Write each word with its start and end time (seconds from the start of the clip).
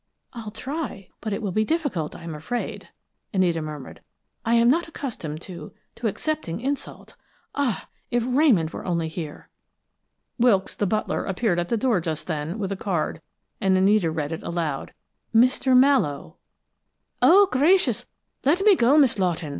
"I'll 0.33 0.49
try, 0.49 1.09
but 1.21 1.31
it 1.31 1.43
will 1.43 1.51
be 1.51 1.63
difficult, 1.63 2.15
I 2.15 2.23
am 2.23 2.33
afraid," 2.33 2.89
Anita 3.35 3.61
murmured. 3.61 4.01
"I 4.43 4.55
am 4.55 4.67
not 4.67 4.87
accustomed 4.87 5.41
to 5.41 5.73
to 5.93 6.07
accepting 6.07 6.59
insults. 6.59 7.13
Ah! 7.53 7.87
if 8.09 8.23
Ramon 8.25 8.67
were 8.73 8.83
only 8.83 9.07
here!" 9.07 9.49
Wilkes, 10.39 10.73
the 10.73 10.87
butler, 10.87 11.25
appeared 11.25 11.59
at 11.59 11.69
the 11.69 11.77
door 11.77 12.01
just 12.01 12.25
then, 12.25 12.57
with 12.57 12.71
a 12.71 12.75
card, 12.75 13.21
and 13.61 13.77
Anita 13.77 14.09
read 14.09 14.31
it 14.31 14.41
aloud. 14.41 14.91
"Mr. 15.35 15.77
Mallowe." 15.77 16.37
"Oh, 17.21 17.47
gracious, 17.51 18.07
let 18.43 18.63
me 18.65 18.75
go, 18.75 18.97
Miss 18.97 19.19
Lawton!" 19.19 19.49